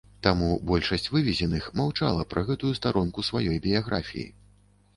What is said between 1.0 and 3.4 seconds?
вывезеных маўчала пра гэтую старонку